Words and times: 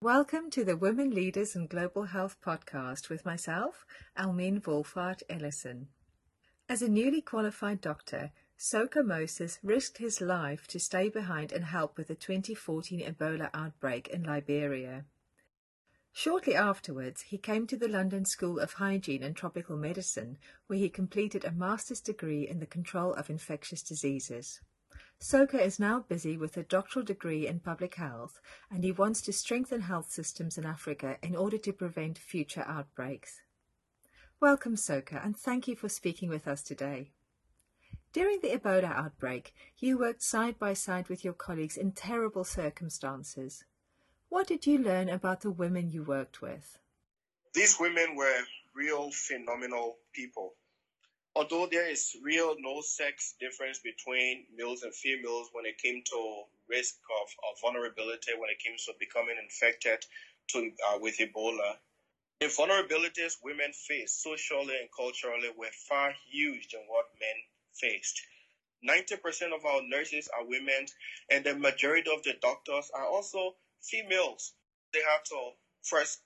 Welcome 0.00 0.50
to 0.50 0.62
the 0.62 0.76
Women 0.76 1.10
Leaders 1.10 1.56
in 1.56 1.66
Global 1.66 2.04
Health 2.04 2.36
podcast 2.40 3.08
with 3.08 3.26
myself, 3.26 3.84
Elmien 4.16 4.62
Wolvaardt 4.62 5.24
Ellison. 5.28 5.88
As 6.68 6.82
a 6.82 6.88
newly 6.88 7.20
qualified 7.20 7.80
doctor, 7.80 8.30
Soka 8.56 9.04
Moses 9.04 9.58
risked 9.60 9.98
his 9.98 10.20
life 10.20 10.68
to 10.68 10.78
stay 10.78 11.08
behind 11.08 11.50
and 11.50 11.64
help 11.64 11.98
with 11.98 12.06
the 12.06 12.14
2014 12.14 13.00
Ebola 13.00 13.50
outbreak 13.52 14.06
in 14.06 14.22
Liberia. 14.22 15.04
Shortly 16.12 16.54
afterwards, 16.54 17.22
he 17.22 17.36
came 17.36 17.66
to 17.66 17.76
the 17.76 17.88
London 17.88 18.24
School 18.24 18.60
of 18.60 18.74
Hygiene 18.74 19.24
and 19.24 19.34
Tropical 19.34 19.76
Medicine, 19.76 20.38
where 20.68 20.78
he 20.78 20.88
completed 20.88 21.44
a 21.44 21.50
master's 21.50 22.00
degree 22.00 22.46
in 22.46 22.60
the 22.60 22.66
control 22.66 23.14
of 23.14 23.28
infectious 23.28 23.82
diseases. 23.82 24.60
Soka 25.20 25.60
is 25.60 25.80
now 25.80 25.98
busy 25.98 26.36
with 26.36 26.56
a 26.56 26.62
doctoral 26.62 27.04
degree 27.04 27.46
in 27.48 27.58
public 27.58 27.96
health, 27.96 28.40
and 28.70 28.84
he 28.84 28.92
wants 28.92 29.20
to 29.22 29.32
strengthen 29.32 29.80
health 29.80 30.12
systems 30.12 30.56
in 30.56 30.64
Africa 30.64 31.18
in 31.22 31.34
order 31.34 31.58
to 31.58 31.72
prevent 31.72 32.16
future 32.16 32.64
outbreaks. 32.68 33.40
Welcome, 34.40 34.76
Soka, 34.76 35.24
and 35.24 35.36
thank 35.36 35.66
you 35.66 35.74
for 35.74 35.88
speaking 35.88 36.28
with 36.28 36.46
us 36.46 36.62
today. 36.62 37.10
During 38.12 38.40
the 38.40 38.56
Ebola 38.56 38.94
outbreak, 38.94 39.52
you 39.78 39.98
worked 39.98 40.22
side 40.22 40.56
by 40.56 40.74
side 40.74 41.08
with 41.08 41.24
your 41.24 41.34
colleagues 41.34 41.76
in 41.76 41.92
terrible 41.92 42.44
circumstances. 42.44 43.64
What 44.28 44.46
did 44.46 44.68
you 44.68 44.78
learn 44.78 45.08
about 45.08 45.40
the 45.40 45.50
women 45.50 45.90
you 45.90 46.04
worked 46.04 46.40
with? 46.40 46.78
These 47.54 47.80
women 47.80 48.14
were 48.14 48.42
real 48.72 49.10
phenomenal 49.10 49.96
people 50.12 50.54
although 51.38 51.68
there 51.70 51.88
is 51.88 52.16
real 52.20 52.56
no 52.58 52.80
sex 52.80 53.36
difference 53.38 53.78
between 53.78 54.44
males 54.56 54.82
and 54.82 54.92
females 54.92 55.48
when 55.52 55.64
it 55.66 55.78
came 55.78 56.02
to 56.04 56.42
risk 56.68 56.96
of, 57.22 57.28
of 57.48 57.60
vulnerability 57.62 58.32
when 58.36 58.50
it 58.50 58.58
came 58.58 58.76
to 58.76 58.92
becoming 58.98 59.36
infected 59.40 60.04
to, 60.48 60.58
uh, 60.88 60.98
with 61.00 61.16
Ebola, 61.18 61.76
the 62.40 62.46
vulnerabilities 62.46 63.36
women 63.44 63.72
face 63.72 64.14
socially 64.14 64.74
and 64.80 64.88
culturally 64.90 65.50
were 65.56 65.70
far 65.88 66.12
huge 66.28 66.70
than 66.72 66.82
what 66.88 67.06
men 67.20 67.38
faced. 67.72 68.20
90% 68.82 69.54
of 69.54 69.64
our 69.64 69.82
nurses 69.86 70.28
are 70.36 70.44
women, 70.44 70.86
and 71.30 71.44
the 71.44 71.54
majority 71.54 72.10
of 72.12 72.22
the 72.24 72.34
doctors 72.42 72.90
are 72.92 73.06
also 73.06 73.54
females. 73.80 74.54
They 74.92 75.00
have 75.08 75.22
to 75.24 75.50
first 75.84 76.18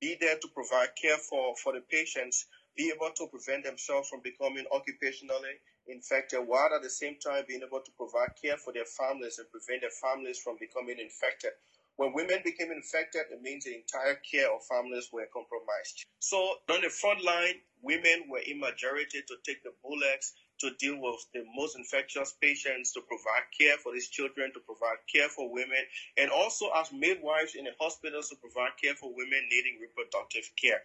be 0.00 0.16
there 0.18 0.38
to 0.38 0.48
provide 0.48 0.96
care 0.96 1.18
for, 1.18 1.54
for 1.56 1.74
the 1.74 1.80
patients, 1.80 2.46
be 2.80 2.90
able 2.96 3.12
to 3.12 3.26
prevent 3.26 3.62
themselves 3.62 4.08
from 4.08 4.20
becoming 4.24 4.64
occupationally 4.72 5.60
infected, 5.86 6.40
while 6.46 6.72
at 6.74 6.80
the 6.82 6.88
same 6.88 7.16
time 7.20 7.44
being 7.46 7.60
able 7.60 7.80
to 7.84 7.92
provide 7.92 8.32
care 8.40 8.56
for 8.56 8.72
their 8.72 8.88
families 8.88 9.38
and 9.38 9.52
prevent 9.52 9.82
their 9.82 9.92
families 10.00 10.40
from 10.40 10.56
becoming 10.58 10.96
infected. 10.96 11.52
When 11.96 12.14
women 12.14 12.40
became 12.42 12.72
infected, 12.72 13.28
it 13.30 13.42
means 13.42 13.64
the 13.64 13.76
entire 13.76 14.16
care 14.24 14.48
of 14.48 14.64
families 14.64 15.10
were 15.12 15.28
compromised. 15.28 16.08
So 16.20 16.40
on 16.72 16.80
the 16.80 16.88
front 16.88 17.22
line, 17.22 17.60
women 17.82 18.32
were 18.32 18.40
in 18.40 18.58
majority 18.58 19.20
to 19.28 19.36
take 19.44 19.62
the 19.62 19.76
bullets 19.84 20.32
to 20.60 20.72
deal 20.80 20.96
with 20.96 21.20
the 21.34 21.44
most 21.54 21.76
infectious 21.76 22.36
patients, 22.40 22.92
to 22.92 23.00
provide 23.00 23.44
care 23.52 23.76
for 23.76 23.92
these 23.92 24.08
children, 24.08 24.52
to 24.52 24.60
provide 24.60 25.04
care 25.12 25.28
for 25.28 25.52
women, 25.52 25.84
and 26.16 26.30
also 26.30 26.68
as 26.80 26.92
midwives 26.92 27.54
in 27.54 27.64
the 27.64 27.72
hospitals 27.78 28.28
to 28.30 28.36
provide 28.36 28.72
care 28.80 28.94
for 28.94 29.12
women 29.12 29.44
needing 29.50 29.76
reproductive 29.80 30.48
care 30.56 30.80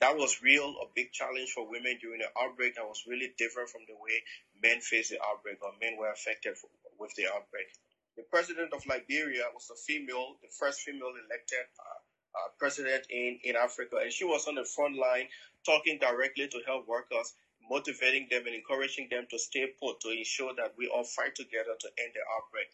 that 0.00 0.16
was 0.16 0.42
real 0.42 0.74
a 0.82 0.86
big 0.94 1.12
challenge 1.12 1.50
for 1.50 1.68
women 1.68 1.98
during 2.00 2.20
the 2.20 2.30
outbreak 2.40 2.76
that 2.76 2.86
was 2.86 3.04
really 3.06 3.32
different 3.38 3.68
from 3.68 3.82
the 3.86 3.94
way 3.94 4.22
men 4.62 4.80
faced 4.80 5.10
the 5.10 5.18
outbreak 5.22 5.58
or 5.62 5.72
men 5.80 5.96
were 5.98 6.10
affected 6.10 6.54
with 6.98 7.12
the 7.16 7.26
outbreak. 7.26 7.66
The 8.16 8.22
president 8.22 8.72
of 8.72 8.86
Liberia 8.86 9.44
was 9.52 9.70
a 9.70 9.76
female, 9.76 10.36
the 10.42 10.48
first 10.48 10.80
female 10.80 11.12
elected 11.26 11.66
uh, 11.78 12.38
uh, 12.38 12.48
president 12.58 13.06
in, 13.10 13.38
in 13.44 13.56
Africa, 13.56 13.96
and 14.02 14.12
she 14.12 14.24
was 14.24 14.46
on 14.46 14.54
the 14.54 14.64
front 14.64 14.96
line 14.96 15.26
talking 15.66 15.98
directly 15.98 16.48
to 16.48 16.60
health 16.66 16.86
workers, 16.86 17.34
motivating 17.68 18.28
them 18.30 18.46
and 18.46 18.54
encouraging 18.54 19.08
them 19.10 19.26
to 19.30 19.38
stay 19.38 19.66
put 19.80 20.00
to 20.00 20.10
ensure 20.10 20.54
that 20.54 20.74
we 20.76 20.88
all 20.88 21.04
fight 21.04 21.34
together 21.34 21.74
to 21.78 21.88
end 21.98 22.12
the 22.14 22.20
outbreak. 22.36 22.68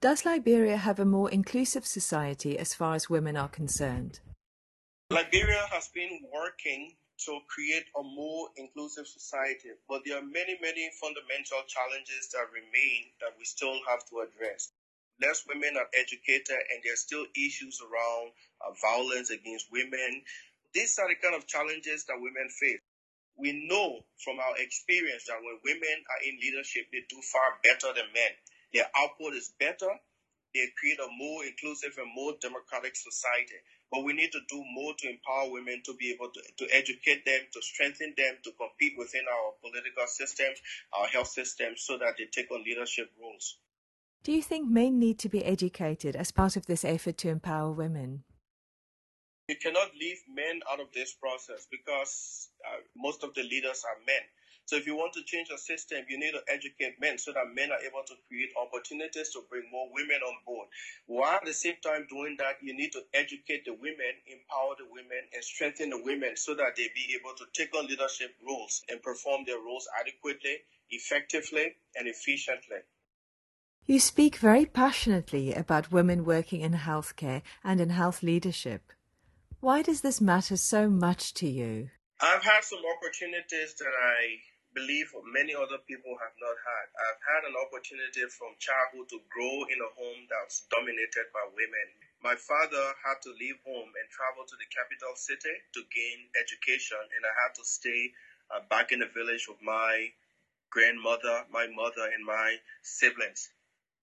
Does 0.00 0.24
Liberia 0.24 0.78
have 0.78 0.98
a 0.98 1.04
more 1.04 1.30
inclusive 1.30 1.86
society 1.86 2.58
as 2.58 2.74
far 2.74 2.94
as 2.94 3.10
women 3.10 3.36
are 3.36 3.48
concerned? 3.48 4.20
Liberia 5.10 5.66
has 5.72 5.88
been 5.88 6.22
working 6.32 6.94
to 7.26 7.40
create 7.48 7.84
a 7.98 8.02
more 8.02 8.48
inclusive 8.56 9.08
society, 9.08 9.70
but 9.88 10.02
there 10.06 10.16
are 10.16 10.22
many, 10.22 10.56
many 10.62 10.88
fundamental 11.02 11.66
challenges 11.66 12.30
that 12.30 12.46
remain 12.54 13.10
that 13.20 13.34
we 13.36 13.44
still 13.44 13.74
have 13.88 14.06
to 14.08 14.22
address. 14.22 14.70
Less 15.20 15.42
women 15.48 15.76
are 15.76 15.90
educated, 15.98 16.62
and 16.70 16.78
there 16.84 16.94
are 16.94 17.04
still 17.04 17.26
issues 17.34 17.82
around 17.82 18.30
uh, 18.62 18.70
violence 18.80 19.30
against 19.30 19.66
women. 19.72 20.22
These 20.72 20.96
are 21.02 21.08
the 21.08 21.18
kind 21.18 21.34
of 21.34 21.46
challenges 21.48 22.06
that 22.06 22.14
women 22.22 22.48
face. 22.48 22.78
We 23.36 23.66
know 23.66 24.00
from 24.22 24.38
our 24.38 24.56
experience 24.58 25.24
that 25.26 25.42
when 25.42 25.58
women 25.64 25.98
are 26.06 26.22
in 26.22 26.38
leadership, 26.38 26.86
they 26.92 27.02
do 27.10 27.20
far 27.20 27.58
better 27.66 27.92
than 27.92 28.14
men. 28.14 28.32
Their 28.72 28.86
output 28.94 29.34
is 29.34 29.52
better, 29.58 29.90
they 30.54 30.66
create 30.78 30.98
a 30.98 31.08
more 31.16 31.44
inclusive 31.44 31.94
and 31.98 32.10
more 32.14 32.34
democratic 32.40 32.96
society. 32.96 33.58
But 33.90 34.04
we 34.04 34.12
need 34.12 34.30
to 34.32 34.40
do 34.48 34.62
more 34.72 34.94
to 34.98 35.10
empower 35.10 35.50
women 35.50 35.82
to 35.84 35.94
be 35.94 36.10
able 36.10 36.30
to, 36.30 36.40
to 36.58 36.74
educate 36.74 37.24
them, 37.24 37.40
to 37.52 37.62
strengthen 37.62 38.14
them, 38.16 38.36
to 38.44 38.52
compete 38.52 38.94
within 38.96 39.24
our 39.26 39.52
political 39.60 40.06
systems, 40.06 40.58
our 40.92 41.06
health 41.06 41.28
systems, 41.28 41.82
so 41.82 41.98
that 41.98 42.14
they 42.18 42.26
take 42.30 42.50
on 42.52 42.62
leadership 42.62 43.10
roles. 43.20 43.58
Do 44.22 44.32
you 44.32 44.42
think 44.42 44.68
men 44.68 44.98
need 44.98 45.18
to 45.20 45.28
be 45.28 45.44
educated 45.44 46.14
as 46.14 46.30
part 46.30 46.56
of 46.56 46.66
this 46.66 46.84
effort 46.84 47.16
to 47.18 47.30
empower 47.30 47.72
women? 47.72 48.22
You 49.48 49.56
cannot 49.56 49.90
leave 49.98 50.22
men 50.32 50.60
out 50.70 50.78
of 50.78 50.92
this 50.94 51.12
process 51.14 51.66
because 51.70 52.50
uh, 52.64 52.82
most 52.94 53.24
of 53.24 53.34
the 53.34 53.42
leaders 53.42 53.82
are 53.88 53.98
men. 54.06 54.22
So 54.70 54.76
if 54.76 54.86
you 54.86 54.94
want 54.94 55.12
to 55.14 55.24
change 55.24 55.48
the 55.48 55.58
system, 55.58 56.04
you 56.08 56.16
need 56.16 56.30
to 56.30 56.42
educate 56.46 57.00
men 57.00 57.18
so 57.18 57.32
that 57.32 57.52
men 57.52 57.72
are 57.72 57.82
able 57.82 58.04
to 58.06 58.14
create 58.28 58.50
opportunities 58.54 59.30
to 59.30 59.42
bring 59.50 59.64
more 59.68 59.88
women 59.92 60.22
on 60.24 60.36
board. 60.46 60.68
While 61.06 61.42
at 61.42 61.44
the 61.44 61.52
same 61.52 61.74
time 61.82 62.06
doing 62.08 62.36
that, 62.38 62.62
you 62.62 62.72
need 62.72 62.92
to 62.92 63.02
educate 63.12 63.64
the 63.64 63.72
women, 63.72 64.14
empower 64.28 64.76
the 64.78 64.86
women, 64.88 65.26
and 65.34 65.42
strengthen 65.42 65.90
the 65.90 66.00
women 66.00 66.36
so 66.36 66.54
that 66.54 66.76
they 66.76 66.86
be 66.94 67.18
able 67.18 67.34
to 67.34 67.46
take 67.52 67.74
on 67.76 67.88
leadership 67.88 68.36
roles 68.46 68.84
and 68.88 69.02
perform 69.02 69.42
their 69.44 69.58
roles 69.58 69.88
adequately, 69.98 70.58
effectively, 70.90 71.74
and 71.96 72.06
efficiently. 72.06 72.86
You 73.86 73.98
speak 73.98 74.36
very 74.36 74.66
passionately 74.66 75.52
about 75.52 75.90
women 75.90 76.24
working 76.24 76.60
in 76.60 76.74
healthcare 76.74 77.42
and 77.64 77.80
in 77.80 77.90
health 77.90 78.22
leadership. 78.22 78.92
Why 79.58 79.82
does 79.82 80.02
this 80.02 80.20
matter 80.20 80.56
so 80.56 80.88
much 80.88 81.34
to 81.34 81.48
you? 81.48 81.90
I've 82.22 82.44
had 82.44 82.62
some 82.62 82.80
opportunities 82.84 83.74
that 83.78 83.94
I 83.98 84.36
believe 84.74 85.10
many 85.26 85.54
other 85.54 85.78
people 85.82 86.14
have 86.18 86.36
not 86.38 86.56
had. 86.62 86.86
I've 86.94 87.22
had 87.22 87.42
an 87.50 87.56
opportunity 87.58 88.22
from 88.30 88.54
childhood 88.62 89.10
to 89.10 89.18
grow 89.26 89.66
in 89.66 89.78
a 89.82 89.90
home 89.98 90.26
that's 90.30 90.66
dominated 90.70 91.26
by 91.34 91.42
women. 91.50 91.88
My 92.22 92.36
father 92.36 92.94
had 93.02 93.18
to 93.26 93.34
leave 93.34 93.58
home 93.66 93.90
and 93.90 94.06
travel 94.12 94.46
to 94.46 94.56
the 94.56 94.68
capital 94.70 95.16
city 95.16 95.54
to 95.74 95.80
gain 95.90 96.30
education, 96.38 97.00
and 97.00 97.22
I 97.26 97.34
had 97.42 97.52
to 97.58 97.64
stay 97.64 98.12
uh, 98.52 98.60
back 98.68 98.92
in 98.92 99.00
the 99.00 99.10
village 99.10 99.48
with 99.48 99.58
my 99.62 100.12
grandmother, 100.70 101.46
my 101.50 101.66
mother, 101.66 102.06
and 102.14 102.24
my 102.24 102.56
siblings. 102.82 103.50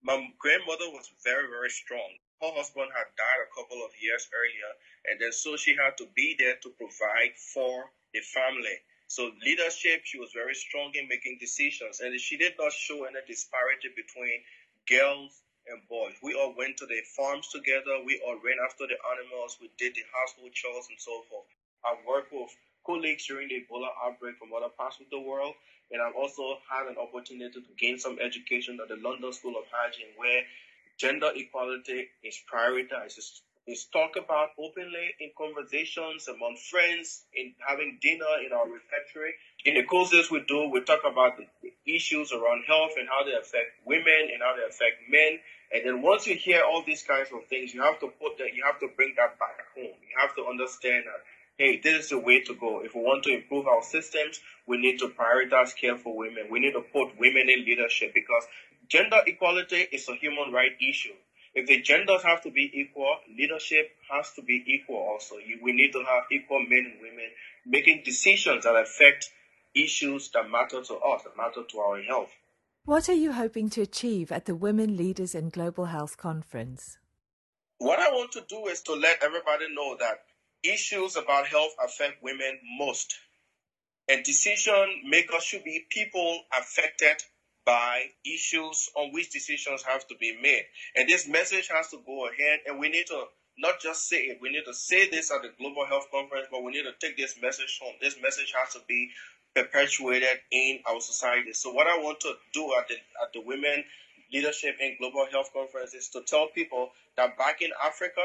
My 0.04 0.20
grandmother 0.38 0.90
was 0.92 1.10
very, 1.24 1.48
very 1.48 1.70
strong. 1.70 2.20
Her 2.42 2.54
husband 2.54 2.92
had 2.94 3.10
died 3.18 3.42
a 3.42 3.54
couple 3.56 3.82
of 3.84 3.92
years 4.00 4.28
earlier, 4.36 4.72
and 5.10 5.20
then 5.20 5.32
so 5.32 5.56
she 5.58 5.76
had 5.76 5.98
to 5.98 6.08
be 6.14 6.36
there 6.38 6.56
to 6.62 6.70
provide 6.76 7.34
for 7.54 7.90
the 8.14 8.22
family. 8.22 8.78
So 9.08 9.32
leadership, 9.44 10.02
she 10.04 10.20
was 10.20 10.32
very 10.34 10.54
strong 10.54 10.92
in 10.94 11.08
making 11.08 11.38
decisions, 11.40 12.02
and 12.02 12.20
she 12.20 12.38
did 12.38 12.54
not 12.60 12.74
show 12.74 13.06
any 13.06 13.20
disparity 13.26 13.90
between 13.96 14.44
girls 14.88 15.32
and 15.68 15.82
boys. 15.88 16.14
We 16.22 16.36
all 16.36 16.54
went 16.58 16.78
to 16.78 16.86
the 16.86 17.02
farms 17.16 17.48
together. 17.50 18.04
We 18.06 18.22
all 18.26 18.36
ran 18.44 18.58
after 18.64 18.86
the 18.88 19.00
animals. 19.16 19.58
We 19.62 19.72
did 19.78 19.96
the 19.96 20.04
household 20.12 20.54
chores 20.54 20.88
and 20.90 21.00
so 21.00 21.24
forth. 21.30 21.48
I've 21.84 22.06
worked 22.06 22.34
with 22.34 22.52
colleagues 22.86 23.28
during 23.28 23.48
the 23.48 23.64
Ebola 23.64 23.88
outbreak 24.04 24.38
from 24.38 24.54
other 24.54 24.70
parts 24.70 25.00
of 25.00 25.10
the 25.10 25.20
world, 25.20 25.56
and 25.92 26.02
I've 26.02 26.16
also 26.16 26.60
had 26.70 26.88
an 26.88 26.98
opportunity 26.98 27.62
to 27.62 27.74
gain 27.78 28.00
some 28.00 28.20
education 28.20 28.80
at 28.82 28.88
the 28.88 28.96
London 28.96 29.32
School 29.34 29.56
of 29.58 29.66
Hygiene, 29.72 30.16
where 30.16 30.44
gender 30.98 31.32
equality 31.36 32.08
is 32.24 32.40
prioritized 32.52 33.42
is 33.68 33.86
talk 33.92 34.16
about 34.16 34.56
openly 34.58 35.14
in 35.20 35.30
conversations 35.38 36.28
among 36.28 36.56
friends, 36.56 37.24
in 37.36 37.54
having 37.68 38.00
dinner 38.02 38.40
in 38.46 38.54
our 38.54 38.66
refectory. 38.66 39.36
In 39.66 39.76
the 39.76 39.84
courses 39.84 40.32
we 40.32 40.44
do, 40.48 40.70
we 40.72 40.82
talk 40.84 41.02
about 41.04 41.38
the 41.38 41.46
issues 41.86 42.32
around 42.32 42.64
health 42.66 42.96
and 42.98 43.08
how 43.10 43.26
they 43.26 43.36
affect 43.36 43.84
women 43.86 44.32
and 44.32 44.42
how 44.42 44.56
they 44.56 44.64
affect 44.64 45.04
men. 45.12 45.40
And 45.74 45.86
then 45.86 46.02
once 46.02 46.26
you 46.28 46.36
hear 46.36 46.64
all 46.64 46.82
these 46.88 47.04
kinds 47.04 47.28
of 47.36 47.46
things, 47.48 47.74
you 47.74 47.82
have 47.82 48.00
to 48.00 48.08
put 48.08 48.38
that, 48.40 48.56
you 48.56 48.64
have 48.66 48.80
to 48.80 48.88
bring 48.96 49.16
that 49.18 49.38
back 49.38 49.60
home. 49.76 50.00
You 50.00 50.16
have 50.16 50.34
to 50.36 50.48
understand 50.48 51.04
that, 51.12 51.22
hey, 51.60 51.82
this 51.84 52.06
is 52.06 52.10
the 52.10 52.20
way 52.20 52.44
to 52.44 52.56
go. 52.56 52.80
If 52.80 52.96
we 52.96 53.02
want 53.02 53.24
to 53.26 53.36
improve 53.36 53.68
our 53.68 53.84
systems, 53.84 54.40
we 54.66 54.78
need 54.78 55.00
to 55.00 55.12
prioritize 55.12 55.76
care 55.76 55.98
for 55.98 56.16
women. 56.16 56.48
We 56.50 56.60
need 56.60 56.74
to 56.74 56.82
put 56.82 57.20
women 57.20 57.50
in 57.50 57.66
leadership 57.66 58.14
because 58.14 58.48
gender 58.88 59.20
equality 59.28 59.84
is 59.92 60.08
a 60.08 60.16
human 60.16 60.54
right 60.54 60.72
issue 60.80 61.20
if 61.54 61.68
the 61.68 61.82
genders 61.82 62.24
have 62.24 62.42
to 62.44 62.52
be 62.52 62.70
equal, 62.74 63.18
leadership 63.36 63.92
has 64.12 64.32
to 64.34 64.42
be 64.42 64.64
equal 64.68 64.98
also. 64.98 65.36
We 65.62 65.72
need 65.74 65.92
to 65.94 66.04
have 66.04 66.24
equal 66.32 66.60
men 66.62 66.92
and 66.94 67.02
women 67.02 67.30
making 67.66 68.04
decisions 68.04 68.64
that 68.64 68.76
affect 68.76 69.30
issues 69.76 70.30
that 70.32 70.50
matter 70.50 70.82
to 70.84 70.96
us, 70.96 71.24
that 71.24 71.38
matter 71.38 71.64
to 71.70 71.80
our 71.80 72.02
health. 72.02 72.32
What 72.86 73.10
are 73.10 73.14
you 73.14 73.34
hoping 73.34 73.70
to 73.72 73.82
achieve 73.82 74.32
at 74.32 74.46
the 74.46 74.56
Women 74.56 74.96
Leaders 74.96 75.36
in 75.36 75.50
Global 75.50 75.86
Health 75.86 76.16
Conference? 76.18 76.98
What 77.80 78.00
I 78.00 78.10
want 78.12 78.32
to 78.32 78.44
do 78.48 78.68
is 78.68 78.82
to 78.84 78.94
let 78.94 79.22
everybody 79.22 79.66
know 79.74 79.98
that 80.00 80.24
issues 80.64 81.16
about 81.16 81.48
health 81.48 81.76
affect 81.84 82.24
women 82.24 82.60
most. 82.80 83.14
And 84.08 84.24
decision 84.24 85.04
makers 85.06 85.44
should 85.44 85.64
be 85.64 85.86
people 85.90 86.44
affected 86.58 87.22
by 87.68 88.06
issues 88.26 88.90
on 88.96 89.12
which 89.12 89.30
decisions 89.30 89.84
have 89.84 90.08
to 90.08 90.16
be 90.16 90.40
made. 90.42 90.64
And 90.96 91.08
this 91.10 91.28
message 91.28 91.68
has 91.68 91.90
to 91.90 92.00
go 92.06 92.28
ahead, 92.28 92.62
and 92.66 92.80
we 92.80 92.88
need 92.88 93.08
to 93.08 93.26
not 93.60 93.82
just 93.82 94.08
say 94.08 94.24
it, 94.32 94.40
we 94.42 94.50
need 94.50 94.64
to 94.66 94.74
say 94.74 95.10
this 95.10 95.32
at 95.32 95.42
the 95.42 95.50
Global 95.60 95.86
Health 95.86 96.08
Conference, 96.10 96.48
but 96.50 96.64
we 96.64 96.72
need 96.72 96.84
to 96.84 96.94
take 97.02 97.18
this 97.18 97.36
message 97.42 97.78
home. 97.84 97.94
This 98.00 98.16
message 98.22 98.54
has 98.56 98.74
to 98.74 98.80
be 98.88 99.10
perpetuated 99.54 100.40
in 100.50 100.80
our 100.90 101.02
society. 101.02 101.52
So, 101.52 101.74
what 101.74 101.88
I 101.88 101.98
want 101.98 102.22
to 102.22 102.34
do 102.54 102.74
at 102.80 102.88
the, 102.88 102.96
at 103.22 103.34
the 103.34 103.42
Women 103.42 103.84
Leadership 104.32 104.78
in 104.80 104.96
Global 104.98 105.28
Health 105.30 105.50
Conference 105.52 105.94
is 105.94 106.08
to 106.10 106.22
tell 106.22 106.48
people 106.48 106.92
that 107.18 107.38
back 107.38 107.62
in 107.62 107.72
Africa, 107.84 108.22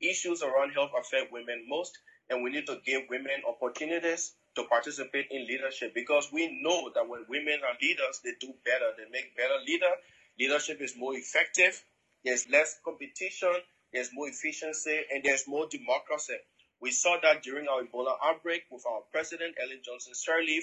issues 0.00 0.42
around 0.42 0.72
health 0.72 0.90
affect 0.98 1.30
women 1.30 1.66
most, 1.68 1.96
and 2.30 2.42
we 2.42 2.50
need 2.50 2.66
to 2.66 2.78
give 2.86 3.02
women 3.10 3.42
opportunities 3.46 4.32
to 4.54 4.64
participate 4.64 5.26
in 5.30 5.46
leadership 5.46 5.92
because 5.94 6.28
we 6.32 6.60
know 6.62 6.90
that 6.94 7.08
when 7.08 7.24
women 7.28 7.60
are 7.66 7.76
leaders, 7.82 8.20
they 8.24 8.30
do 8.40 8.54
better. 8.64 8.90
They 8.96 9.10
make 9.10 9.36
better 9.36 9.58
leader. 9.66 9.90
Leadership 10.38 10.80
is 10.80 10.96
more 10.96 11.14
effective. 11.14 11.82
There's 12.24 12.48
less 12.48 12.78
competition. 12.84 13.54
There's 13.92 14.10
more 14.12 14.28
efficiency 14.28 15.00
and 15.12 15.22
there's 15.24 15.46
more 15.46 15.66
democracy. 15.68 16.36
We 16.80 16.92
saw 16.92 17.18
that 17.22 17.42
during 17.42 17.66
our 17.68 17.82
Ebola 17.82 18.16
outbreak 18.24 18.64
with 18.70 18.84
our 18.86 19.02
president, 19.12 19.56
Ellen 19.60 19.80
Johnson 19.84 20.14
Sirleaf, 20.14 20.62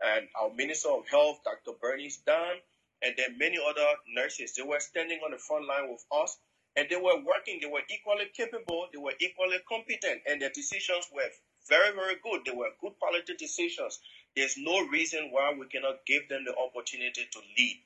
and 0.00 0.28
our 0.40 0.54
Minister 0.54 0.88
of 0.90 1.06
Health, 1.08 1.40
Dr. 1.44 1.76
Bernice 1.80 2.18
Dahn, 2.24 2.56
and 3.02 3.14
then 3.16 3.36
many 3.36 3.58
other 3.58 3.86
nurses. 4.14 4.54
They 4.54 4.62
were 4.62 4.80
standing 4.80 5.20
on 5.24 5.32
the 5.32 5.38
front 5.38 5.66
line 5.66 5.90
with 5.90 6.04
us 6.10 6.38
and 6.76 6.88
they 6.88 6.96
were 6.96 7.22
working. 7.24 7.58
They 7.60 7.68
were 7.68 7.82
equally 7.90 8.26
capable. 8.34 8.88
They 8.92 8.98
were 8.98 9.14
equally 9.20 9.58
competent 9.68 10.22
and 10.28 10.40
their 10.40 10.50
decisions 10.50 11.06
were 11.12 11.28
very, 11.68 11.94
very 11.94 12.16
good. 12.22 12.42
They 12.44 12.52
were 12.52 12.70
good 12.80 12.92
quality 12.98 13.34
decisions. 13.36 14.00
There's 14.34 14.56
no 14.56 14.86
reason 14.86 15.28
why 15.30 15.54
we 15.58 15.66
cannot 15.66 16.06
give 16.06 16.28
them 16.28 16.44
the 16.44 16.54
opportunity 16.56 17.26
to 17.30 17.38
lead. 17.56 17.82